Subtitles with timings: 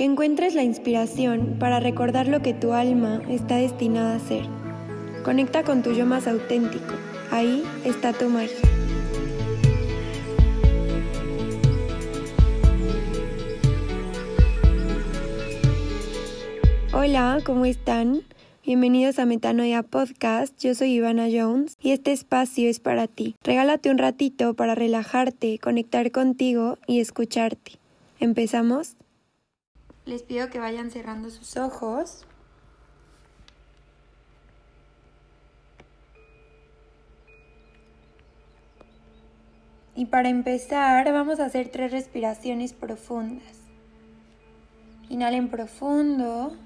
[0.00, 4.44] Que encuentres la inspiración para recordar lo que tu alma está destinada a ser.
[5.24, 6.94] Conecta con tu yo más auténtico.
[7.30, 8.56] Ahí está tu magia.
[16.94, 18.22] Hola, ¿cómo están?
[18.64, 23.36] Bienvenidos a Metanoia Podcast, yo soy Ivana Jones y este espacio es para ti.
[23.44, 27.72] Regálate un ratito para relajarte, conectar contigo y escucharte.
[28.18, 28.96] ¿Empezamos?
[30.10, 32.26] Les pido que vayan cerrando sus ojos.
[39.94, 43.60] Y para empezar vamos a hacer tres respiraciones profundas.
[45.08, 46.56] Inhalen profundo.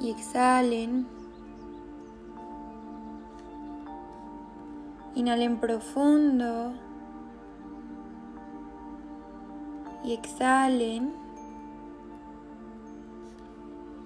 [0.00, 1.08] y exhalen.
[5.16, 6.91] Inhalen profundo
[10.04, 11.12] y exhalen.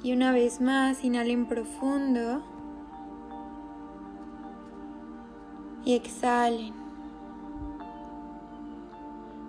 [0.02, 2.42] Y una vez más, inhalen profundo
[5.84, 6.74] y exhalen.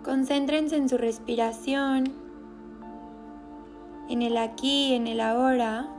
[0.03, 2.13] Concéntrense en su respiración,
[4.09, 5.89] en el aquí, en el ahora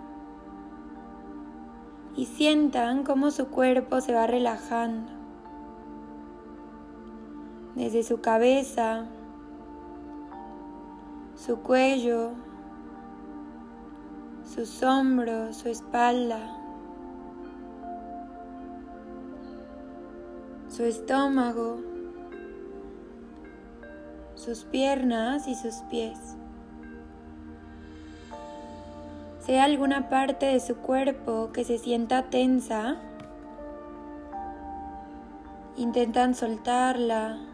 [2.19, 5.13] y sientan cómo su cuerpo se va relajando.
[7.77, 9.07] Desde su cabeza,
[11.39, 12.33] su cuello,
[14.45, 16.41] sus hombros, su espalda,
[20.69, 21.81] su estómago,
[24.35, 26.19] sus piernas y sus pies.
[29.41, 32.97] sea alguna parte de su cuerpo que se sienta tensa,
[35.77, 37.48] intentan soltarla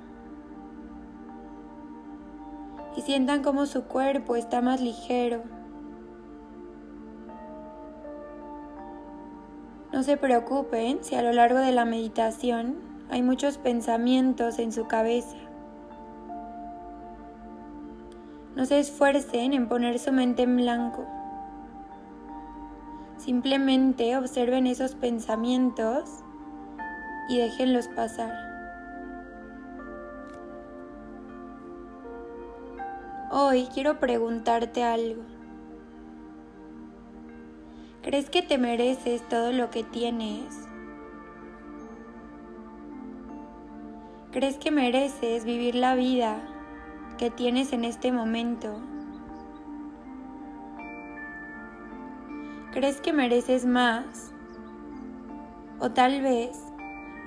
[2.96, 5.42] y sientan como su cuerpo está más ligero.
[9.92, 12.76] No se preocupen si a lo largo de la meditación
[13.10, 15.36] hay muchos pensamientos en su cabeza.
[18.56, 21.06] No se esfuercen en poner su mente en blanco.
[23.18, 26.10] Simplemente observen esos pensamientos
[27.28, 28.53] y déjenlos pasar.
[33.36, 35.24] Hoy quiero preguntarte algo.
[38.00, 40.68] ¿Crees que te mereces todo lo que tienes?
[44.30, 46.36] ¿Crees que mereces vivir la vida
[47.18, 48.78] que tienes en este momento?
[52.70, 54.32] ¿Crees que mereces más?
[55.80, 56.56] O tal vez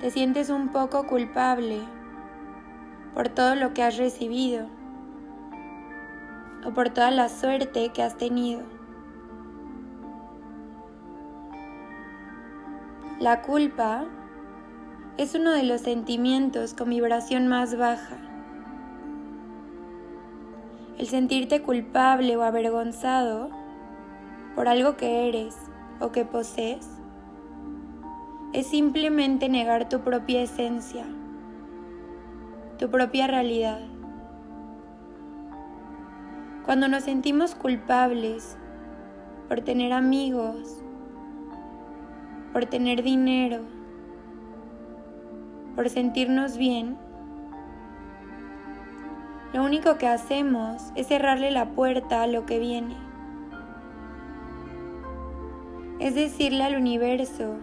[0.00, 1.82] te sientes un poco culpable
[3.12, 4.77] por todo lo que has recibido
[6.64, 8.62] o por toda la suerte que has tenido.
[13.20, 14.04] La culpa
[15.16, 18.16] es uno de los sentimientos con vibración más baja.
[20.98, 23.50] El sentirte culpable o avergonzado
[24.54, 25.54] por algo que eres
[26.00, 26.88] o que posees,
[28.52, 31.04] es simplemente negar tu propia esencia,
[32.78, 33.80] tu propia realidad.
[36.68, 38.58] Cuando nos sentimos culpables
[39.48, 40.82] por tener amigos,
[42.52, 43.60] por tener dinero,
[45.74, 46.98] por sentirnos bien,
[49.54, 53.08] lo único que hacemos es cerrarle la puerta a lo que viene
[56.00, 57.56] es decirle al universo,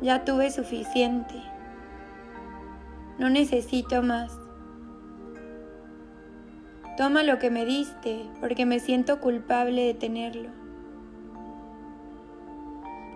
[0.00, 1.34] ya tuve suficiente,
[3.18, 4.39] no necesito más.
[7.00, 10.50] Toma lo que me diste porque me siento culpable de tenerlo.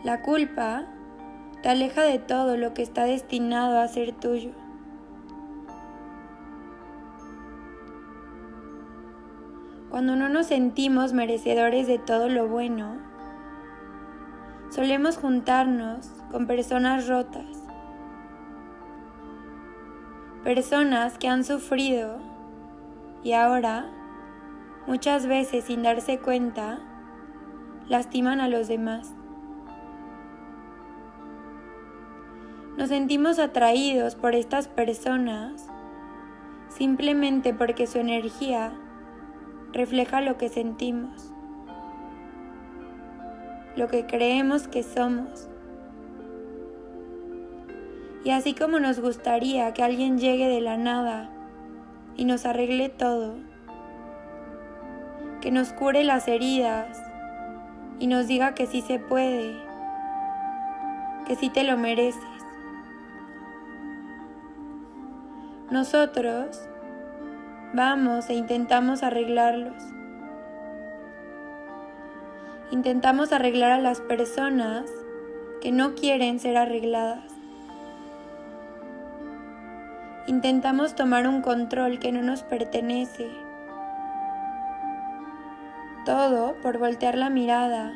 [0.03, 0.87] La culpa
[1.63, 4.53] te aleja de todo lo que está destinado a ser tuyo.
[9.91, 12.97] Cuando no nos sentimos merecedores de todo lo bueno,
[14.71, 17.63] solemos juntarnos con personas rotas,
[20.43, 22.24] personas que han sufrido
[23.25, 23.91] y ahora,
[24.87, 26.79] muchas veces sin darse cuenta,
[27.89, 29.13] lastiman a los demás.
[32.77, 35.67] Nos sentimos atraídos por estas personas
[36.69, 38.73] simplemente porque su energía
[39.73, 41.35] refleja lo que sentimos
[43.77, 45.49] lo que creemos que somos.
[48.25, 51.31] Y así como nos gustaría que alguien llegue de la nada
[52.17, 53.37] y nos arregle todo,
[55.41, 57.03] que nos cure las heridas
[57.99, 59.55] y nos diga que sí se puede,
[61.27, 62.23] que sí te lo mereces.
[65.71, 66.61] Nosotros
[67.73, 69.83] vamos e intentamos arreglarlos.
[72.71, 74.91] Intentamos arreglar a las personas
[75.61, 77.34] que no quieren ser arregladas.
[80.27, 83.29] Intentamos tomar un control que no nos pertenece.
[86.07, 87.93] Todo por voltear la mirada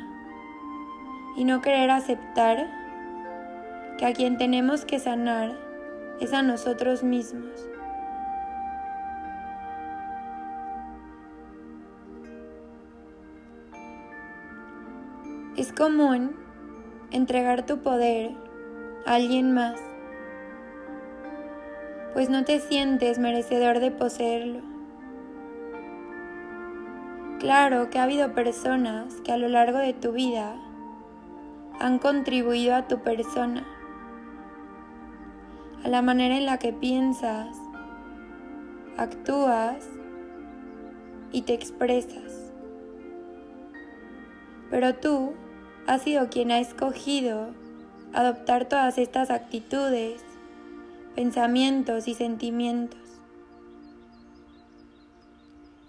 [1.35, 2.67] y no querer aceptar
[3.97, 5.57] que a quien tenemos que sanar
[6.19, 7.67] es a nosotros mismos.
[15.57, 16.35] Es común
[17.11, 18.31] entregar tu poder
[19.05, 19.79] a alguien más,
[22.13, 24.61] pues no te sientes merecedor de poseerlo.
[27.39, 30.55] Claro que ha habido personas que a lo largo de tu vida
[31.79, 33.65] han contribuido a tu persona,
[35.83, 37.55] a la manera en la que piensas,
[38.97, 39.87] actúas
[41.31, 42.51] y te expresas.
[44.69, 45.33] Pero tú
[45.87, 47.47] ha sido quien ha escogido
[48.13, 50.21] adoptar todas estas actitudes,
[51.19, 53.01] pensamientos y sentimientos.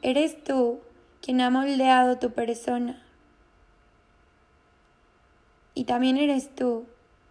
[0.02, 0.80] Eres tú
[1.22, 3.00] quien ha moldeado tu persona.
[5.72, 6.84] Y también eres tú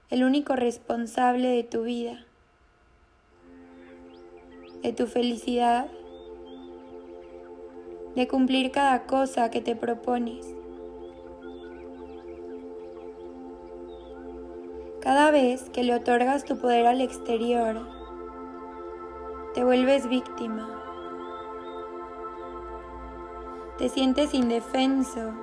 [0.09, 2.25] el único responsable de tu vida,
[4.81, 5.91] de tu felicidad,
[8.15, 10.58] de cumplir cada cosa que te propones.
[15.09, 17.81] Cada vez que le otorgas tu poder al exterior,
[19.55, 20.69] te vuelves víctima.
[23.79, 25.33] Te sientes indefenso,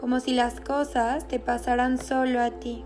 [0.00, 2.84] como si las cosas te pasaran solo a ti.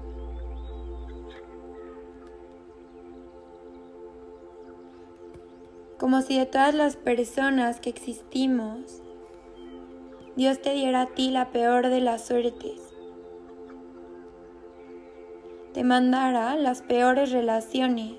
[5.98, 9.02] Como si de todas las personas que existimos,
[10.36, 12.83] Dios te diera a ti la peor de las suertes
[15.74, 18.12] te mandara las peores relaciones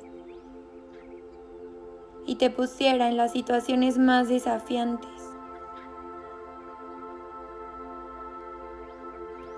[2.27, 5.09] y te pusiera en las situaciones más desafiantes.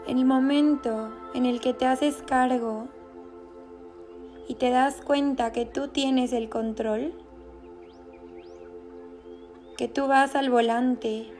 [0.07, 2.87] El momento en el que te haces cargo
[4.47, 7.13] y te das cuenta que tú tienes el control,
[9.75, 11.31] que tú vas al volante,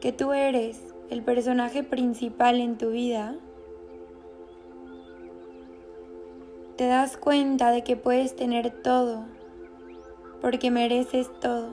[0.00, 3.36] que tú eres el personaje principal en tu vida,
[6.76, 9.24] te das cuenta de que puedes tener todo,
[10.40, 11.70] porque mereces todo.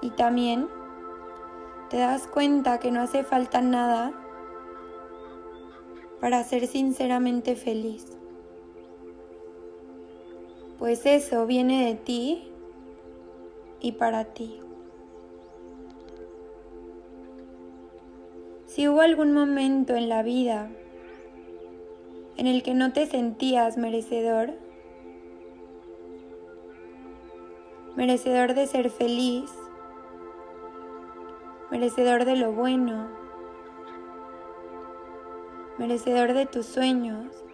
[0.00, 0.68] Y también
[1.90, 4.12] te das cuenta que no hace falta nada
[6.20, 8.16] para ser sinceramente feliz.
[10.78, 12.50] Pues eso viene de ti
[13.80, 14.60] y para ti.
[18.66, 20.68] Si hubo algún momento en la vida
[22.36, 24.52] en el que no te sentías merecedor,
[27.96, 29.50] merecedor de ser feliz,
[31.70, 33.08] merecedor de lo bueno,
[35.78, 37.44] merecedor de tus sueños.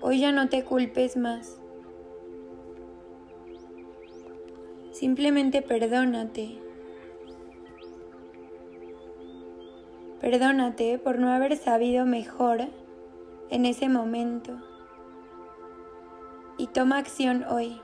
[0.00, 1.60] Hoy ya no te culpes más.
[4.92, 6.69] Simplemente perdónate.
[10.20, 12.68] Perdónate por no haber sabido mejor
[13.48, 14.58] en ese momento
[16.58, 17.80] y toma acción hoy.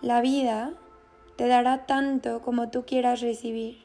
[0.00, 0.72] La vida
[1.36, 3.84] te dará tanto como tú quieras recibir.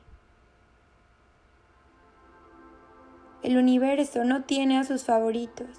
[3.43, 5.69] El universo no tiene a sus favoritos.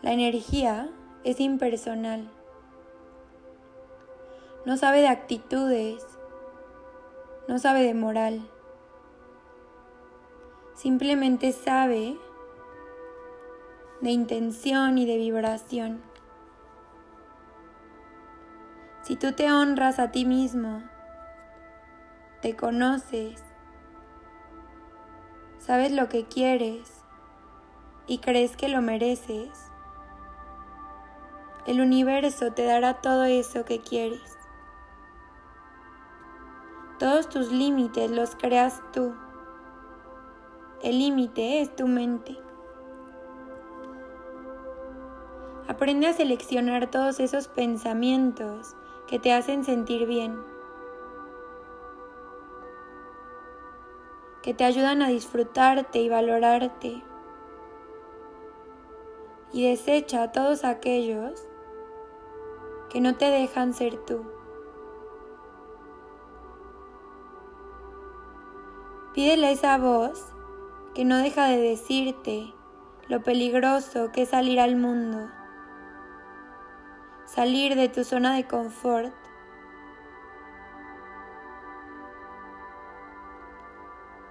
[0.00, 0.88] La energía
[1.24, 2.28] es impersonal.
[4.64, 6.02] No sabe de actitudes,
[7.50, 8.48] no sabe de moral,
[10.74, 12.16] simplemente sabe
[14.00, 16.00] de intención y de vibración.
[19.02, 20.84] Si tú te honras a ti mismo,
[22.40, 23.42] te conoces,
[25.58, 27.02] sabes lo que quieres
[28.06, 29.50] y crees que lo mereces,
[31.66, 34.39] el universo te dará todo eso que quieres.
[37.00, 39.14] Todos tus límites los creas tú.
[40.82, 42.36] El límite es tu mente.
[45.66, 48.76] Aprende a seleccionar todos esos pensamientos
[49.08, 50.36] que te hacen sentir bien,
[54.42, 57.02] que te ayudan a disfrutarte y valorarte.
[59.54, 61.48] Y desecha todos aquellos
[62.90, 64.39] que no te dejan ser tú.
[69.12, 70.24] Pídele a esa voz
[70.94, 72.54] que no deja de decirte
[73.08, 75.28] lo peligroso que es salir al mundo,
[77.26, 79.12] salir de tu zona de confort.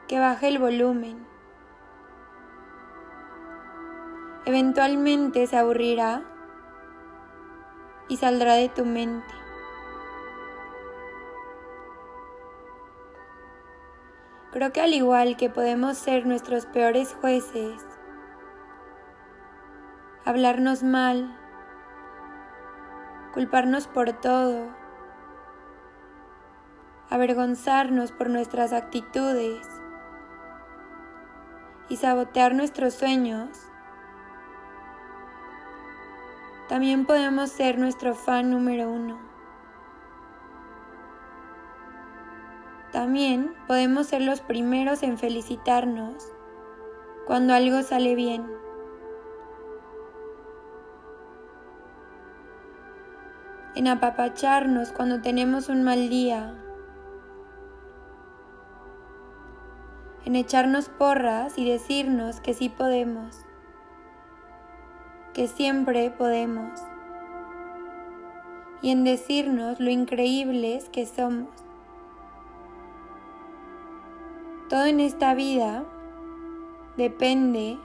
[0.07, 1.27] Que baje el volumen.
[4.45, 6.23] Eventualmente se aburrirá
[8.07, 9.38] y saldrá de tu mente.
[14.51, 17.85] Creo que al igual que podemos ser nuestros peores jueces,
[20.25, 21.37] hablarnos mal,
[23.31, 24.67] culparnos por todo,
[27.11, 29.67] avergonzarnos por nuestras actitudes
[31.87, 33.49] y sabotear nuestros sueños,
[36.69, 39.28] también podemos ser nuestro fan número uno.
[42.99, 46.21] También podemos ser los primeros en felicitarnos
[47.25, 48.45] cuando algo sale bien.
[53.73, 56.53] En apapacharnos cuando tenemos un mal día.
[60.25, 63.45] En echarnos porras y decirnos que sí podemos.
[65.33, 66.77] Que siempre podemos.
[68.81, 71.68] Y en decirnos lo increíbles que somos.
[74.69, 75.83] Todo en esta vida
[76.95, 77.79] depende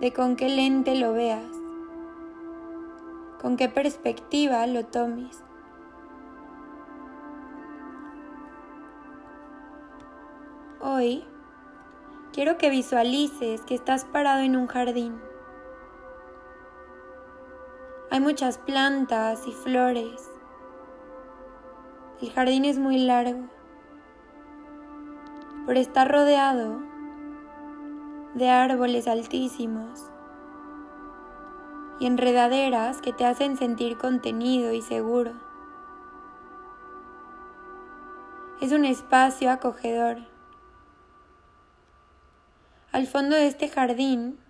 [0.00, 1.50] de con qué lente lo veas,
[3.42, 5.42] con qué perspectiva lo tomes.
[10.80, 11.24] Hoy
[12.32, 15.20] quiero que visualices que estás parado en un jardín.
[18.12, 20.30] Hay muchas plantas y flores.
[22.22, 23.59] El jardín es muy largo
[25.70, 26.82] por estar rodeado
[28.34, 30.00] de árboles altísimos
[32.00, 35.30] y enredaderas que te hacen sentir contenido y seguro.
[38.60, 40.16] Es un espacio acogedor.
[42.90, 44.40] Al fondo de este jardín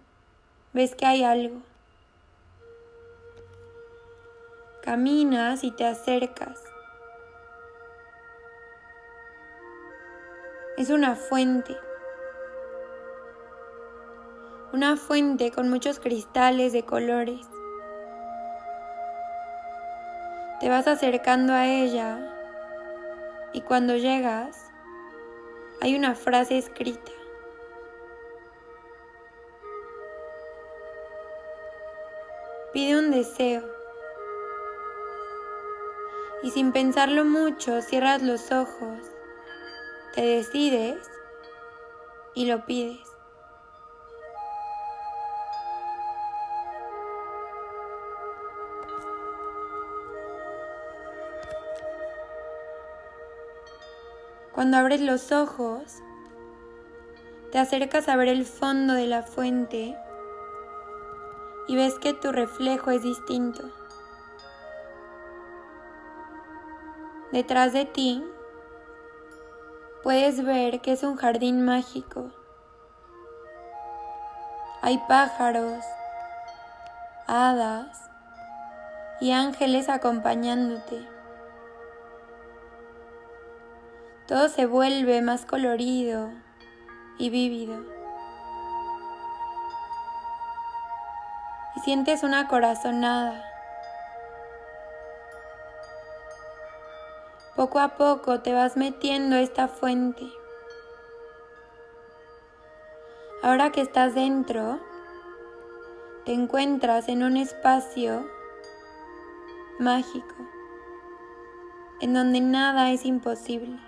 [0.73, 1.61] ves que hay algo.
[4.83, 6.70] Caminas y te acercas.
[10.81, 11.77] Es una fuente.
[14.73, 17.47] Una fuente con muchos cristales de colores.
[20.59, 22.19] Te vas acercando a ella
[23.53, 24.71] y cuando llegas
[25.83, 27.13] hay una frase escrita.
[32.73, 33.69] Pide un deseo
[36.43, 39.20] y sin pensarlo mucho cierras los ojos
[40.15, 41.09] te decides
[42.35, 42.99] y lo pides.
[54.53, 56.03] Cuando abres los ojos,
[57.51, 59.97] te acercas a ver el fondo de la fuente
[61.67, 63.71] y ves que tu reflejo es distinto.
[67.33, 68.25] Detrás de ti
[70.03, 72.31] puedes ver que es un jardín mágico.
[74.83, 75.85] Hay pájaros,
[77.27, 78.11] hadas
[79.21, 81.07] y ángeles acompañándote.
[84.27, 86.31] Todo se vuelve más colorido
[87.19, 87.85] y vívido.
[91.77, 93.50] Y sientes una corazonada
[97.57, 100.25] Poco a poco te vas metiendo esta fuente.
[103.43, 104.79] Ahora que estás dentro,
[106.25, 108.25] te encuentras en un espacio
[109.81, 110.35] mágico,
[112.01, 113.79] en donde nada es imposible.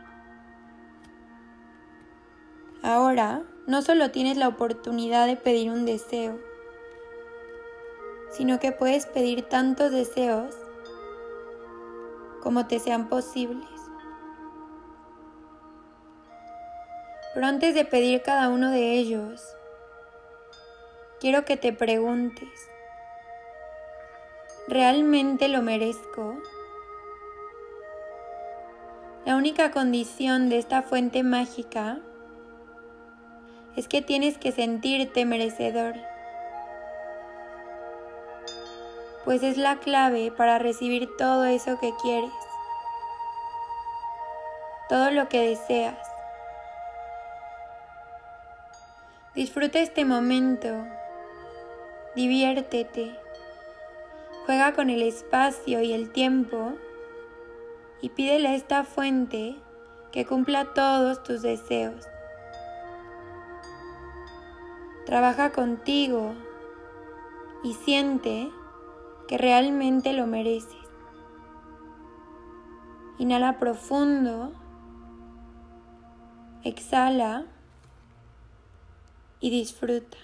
[2.83, 6.41] Ahora no solo tienes la oportunidad de pedir un deseo,
[8.33, 10.62] sino que puedes pedir tantos deseos
[12.43, 13.69] como te sean posibles.
[17.35, 19.43] Pero antes de pedir cada uno de ellos,
[21.21, 22.49] quiero que te preguntes,
[24.69, 26.37] ¿realmente lo merezco?
[29.25, 32.01] La única condición de esta fuente mágica
[33.77, 35.95] es que tienes que sentirte merecedor,
[39.25, 42.33] pues es la clave para recibir todo eso que quieres,
[44.89, 45.99] todo lo que deseas.
[49.35, 50.85] Disfruta este momento,
[52.15, 53.19] diviértete,
[54.45, 56.73] juega con el espacio y el tiempo
[58.01, 59.57] y pídele a esta fuente
[60.11, 62.09] que cumpla todos tus deseos.
[65.07, 66.35] Trabaja contigo
[67.65, 68.51] y siente
[69.33, 70.77] que realmente lo mereces.
[73.17, 74.53] Inhala profundo,
[76.65, 77.47] exhala
[79.41, 80.19] y disfruta.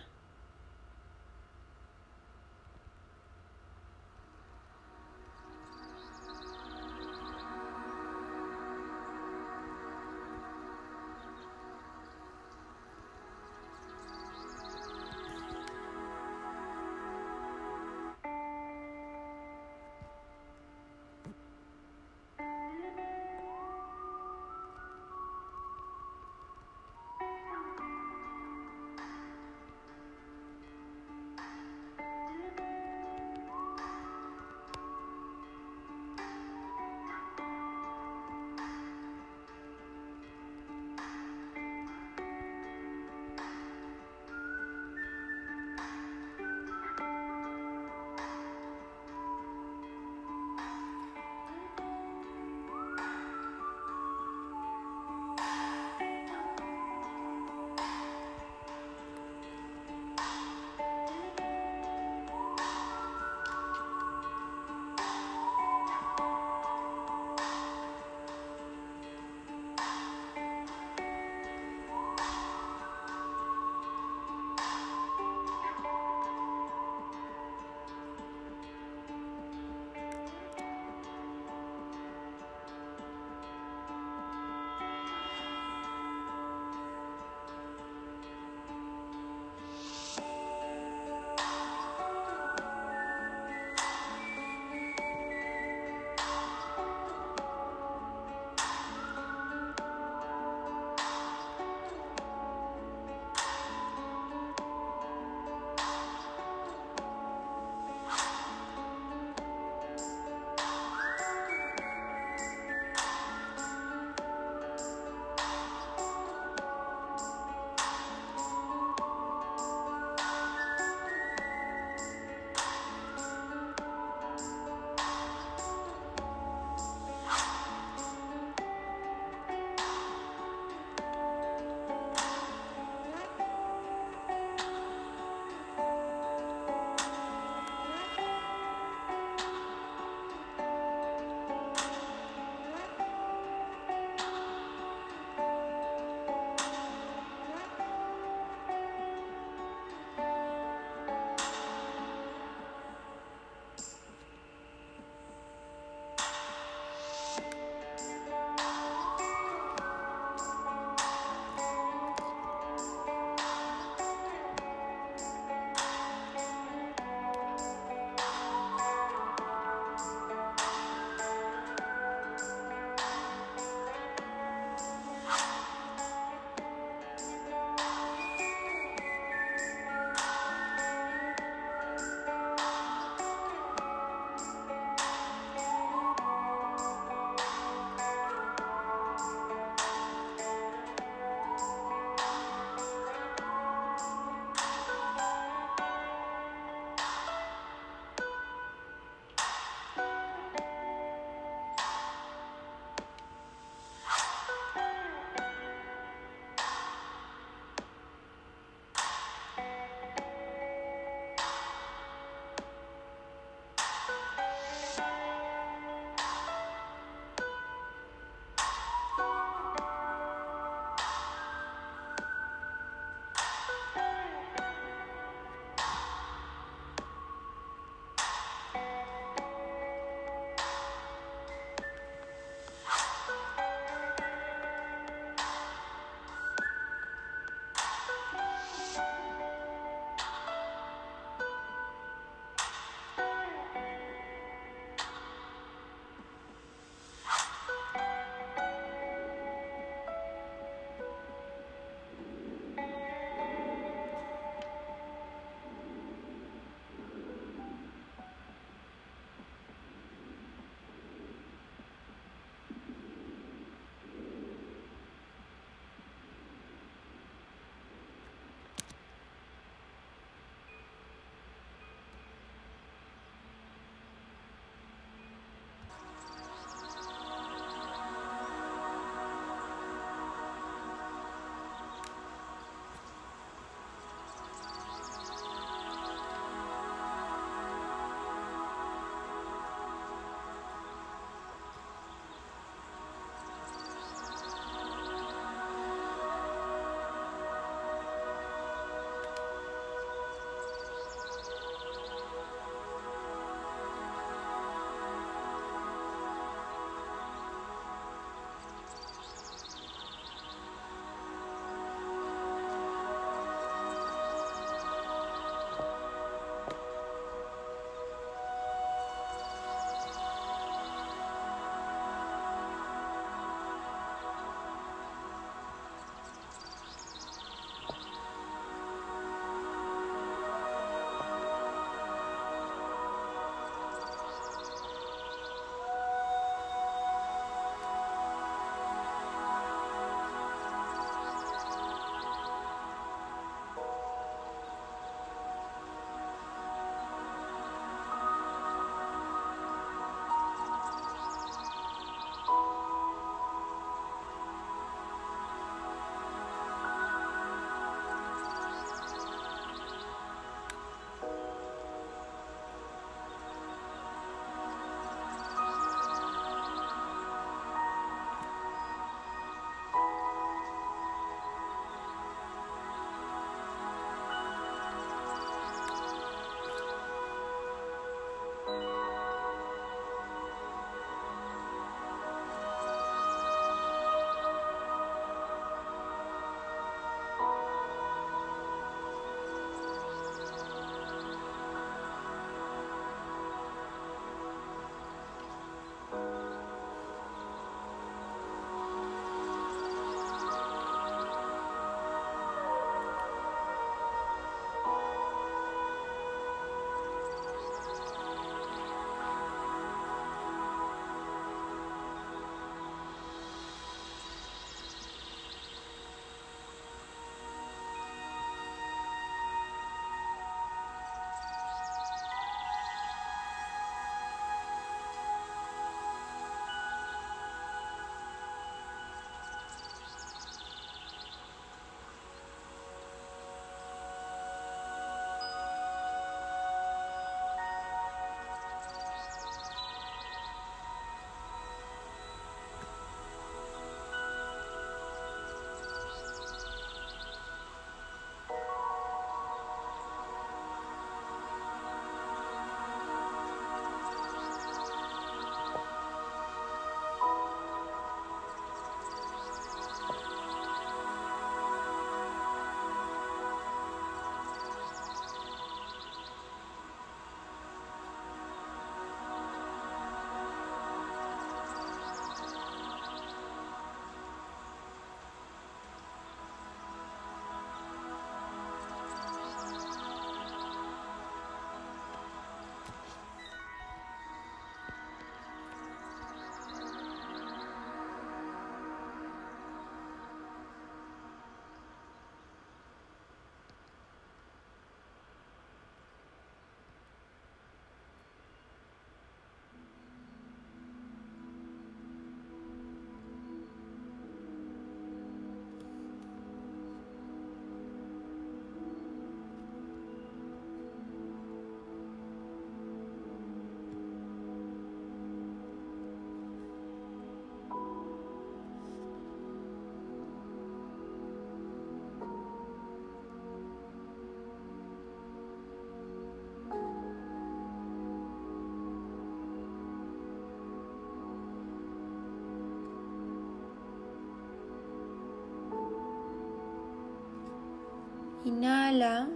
[538.48, 539.28] Inhala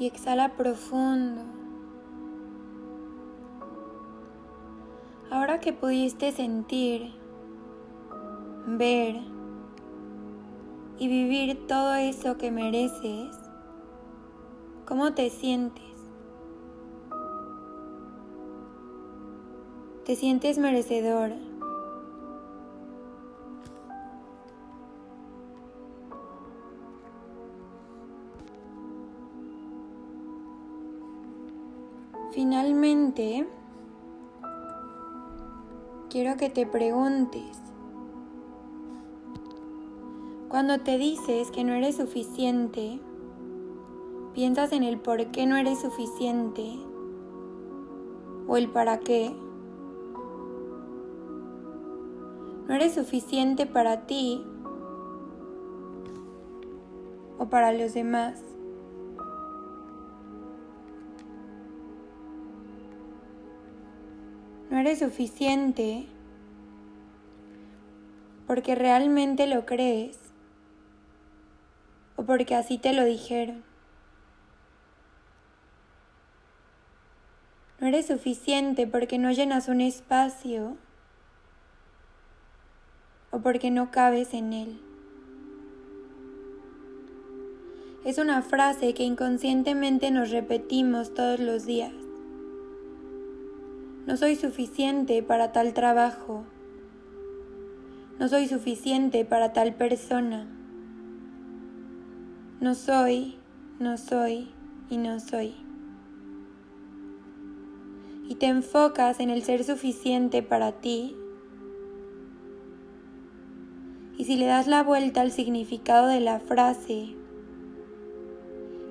[0.00, 1.42] y exhala profundo.
[5.30, 7.12] Ahora que pudiste sentir,
[8.66, 9.20] ver
[10.98, 13.36] y vivir todo eso que mereces,
[14.84, 15.84] ¿cómo te sientes?
[20.04, 21.47] ¿Te sientes merecedor?
[36.18, 37.56] Quiero que te preguntes,
[40.48, 42.98] cuando te dices que no eres suficiente,
[44.34, 46.76] piensas en el por qué no eres suficiente
[48.48, 49.32] o el para qué.
[52.66, 54.44] No eres suficiente para ti
[57.38, 58.47] o para los demás.
[64.78, 66.06] No eres suficiente
[68.46, 70.16] porque realmente lo crees
[72.14, 73.64] o porque así te lo dijeron.
[77.80, 80.76] No eres suficiente porque no llenas un espacio
[83.32, 84.80] o porque no cabes en él.
[88.04, 92.07] Es una frase que inconscientemente nos repetimos todos los días.
[94.08, 96.44] No soy suficiente para tal trabajo.
[98.18, 100.48] No soy suficiente para tal persona.
[102.58, 103.36] No soy,
[103.78, 104.48] no soy
[104.88, 105.52] y no soy.
[108.26, 111.14] Y te enfocas en el ser suficiente para ti.
[114.16, 117.14] Y si le das la vuelta al significado de la frase,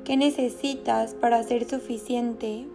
[0.06, 2.68] ¿qué necesitas para ser suficiente?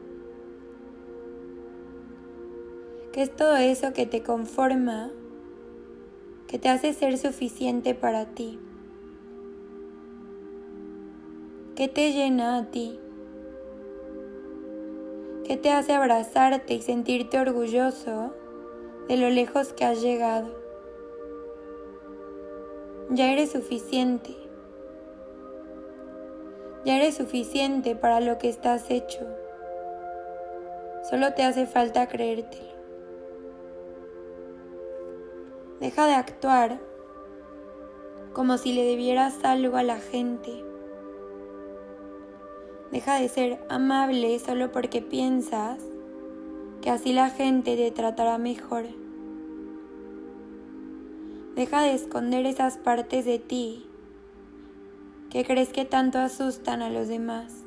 [3.13, 5.11] ¿Qué es todo eso que te conforma,
[6.47, 8.59] que te hace ser suficiente para ti?
[11.77, 12.99] ¿Qué te llena a ti?
[15.45, 18.33] ¿Qué te hace abrazarte y sentirte orgulloso
[19.09, 20.49] de lo lejos que has llegado?
[23.11, 24.35] Ya eres suficiente.
[26.87, 29.27] Ya eres suficiente para lo que estás hecho.
[31.11, 32.72] Solo te hace falta creértelo.
[35.83, 36.79] Deja de actuar
[38.33, 40.65] como si le debieras algo a la gente.
[42.93, 45.83] Deja de ser amable solo porque piensas
[46.83, 48.85] que así la gente te tratará mejor.
[51.57, 53.85] Deja de esconder esas partes de ti
[55.31, 57.65] que crees que tanto asustan a los demás.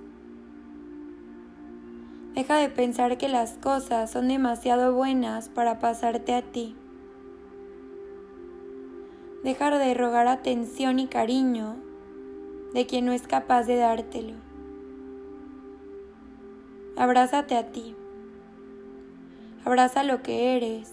[2.33, 6.77] Deja de pensar que las cosas son demasiado buenas para pasarte a ti
[9.45, 11.75] dejar de rogar atención y cariño
[12.73, 14.33] de quien no es capaz de dártelo.
[16.97, 17.95] Abrázate a ti.
[19.63, 20.91] Abraza lo que eres,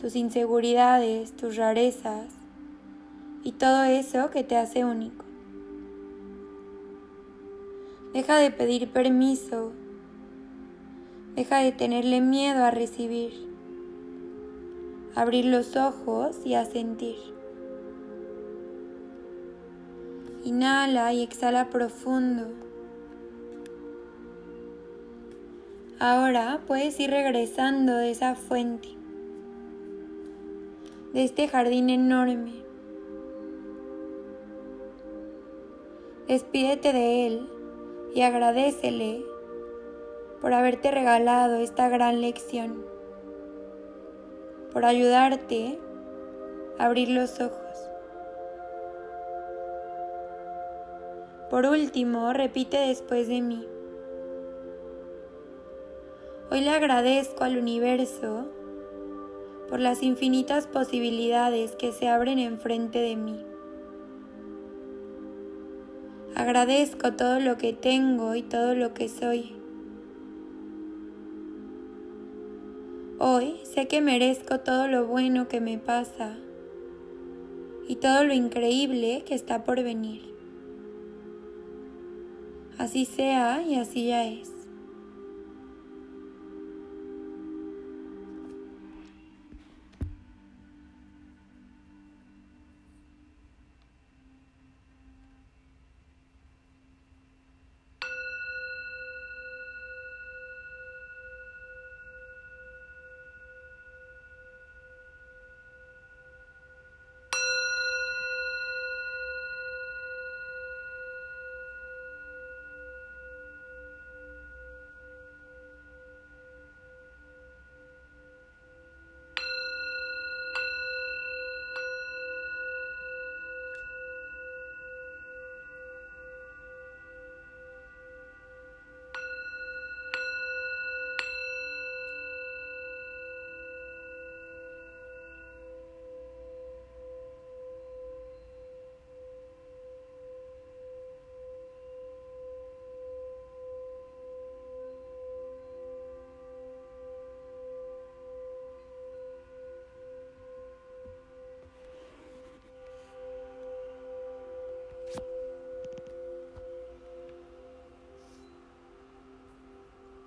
[0.00, 2.32] tus inseguridades, tus rarezas
[3.42, 5.24] y todo eso que te hace único.
[8.12, 9.72] Deja de pedir permiso.
[11.34, 13.55] Deja de tenerle miedo a recibir
[15.16, 17.16] abrir los ojos y a sentir.
[20.44, 22.48] Inhala y exhala profundo.
[25.98, 28.90] Ahora puedes ir regresando de esa fuente,
[31.14, 32.52] de este jardín enorme.
[36.28, 37.48] Despídete de él
[38.14, 39.24] y agradecele
[40.42, 42.95] por haberte regalado esta gran lección
[44.76, 45.78] por ayudarte
[46.78, 47.88] a abrir los ojos.
[51.48, 53.66] Por último, repite después de mí.
[56.50, 58.48] Hoy le agradezco al universo
[59.70, 63.46] por las infinitas posibilidades que se abren enfrente de mí.
[66.34, 69.55] Agradezco todo lo que tengo y todo lo que soy.
[73.18, 76.36] Hoy sé que merezco todo lo bueno que me pasa
[77.88, 80.20] y todo lo increíble que está por venir.
[82.76, 84.55] Así sea y así ya es.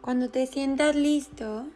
[0.10, 1.68] Cuando te sientas listo,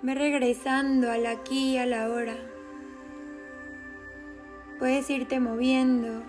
[0.00, 2.34] ve regresando al aquí y a la hora.
[4.78, 6.22] Puedes irte moviendo.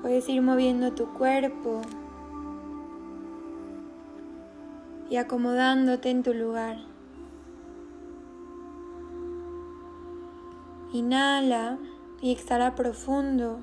[0.00, 1.82] Puedes ir moviendo tu cuerpo
[5.10, 6.76] y acomodándote en tu lugar.
[10.92, 11.78] Inhala
[12.22, 13.58] y exhala profundo.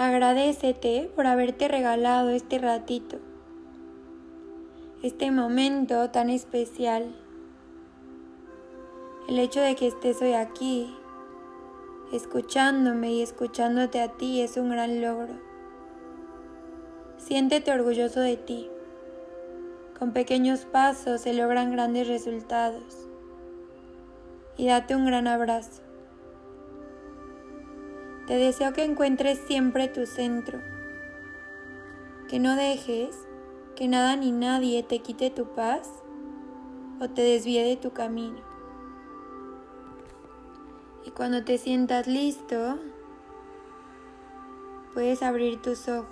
[0.00, 3.18] Agradecete por haberte regalado este ratito,
[5.02, 7.14] este momento tan especial.
[9.28, 10.96] El hecho de que estés hoy aquí,
[12.14, 15.34] escuchándome y escuchándote a ti es un gran logro.
[17.18, 18.70] Siéntete orgulloso de ti.
[19.98, 23.06] Con pequeños pasos se logran grandes resultados.
[24.56, 25.89] Y date un gran abrazo.
[28.30, 30.60] Te deseo que encuentres siempre tu centro,
[32.28, 33.26] que no dejes
[33.74, 35.90] que nada ni nadie te quite tu paz
[37.00, 38.38] o te desvíe de tu camino.
[41.04, 42.78] Y cuando te sientas listo,
[44.94, 46.06] puedes abrir tus ojos.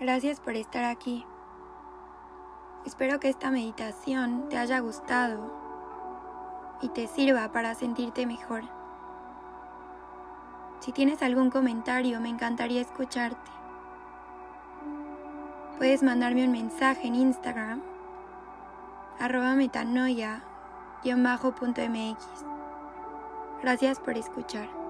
[0.00, 1.24] Gracias por estar aquí.
[2.84, 5.50] Espero que esta meditación te haya gustado
[6.82, 8.64] y te sirva para sentirte mejor.
[10.80, 13.50] Si tienes algún comentario, me encantaría escucharte.
[15.78, 17.80] Puedes mandarme un mensaje en Instagram,
[19.18, 20.44] arroba metanoia-mx.
[23.62, 24.83] Gracias por escuchar.